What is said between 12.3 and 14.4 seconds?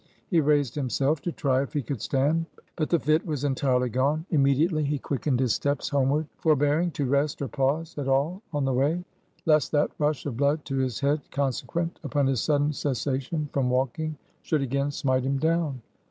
sudden cessation from walking,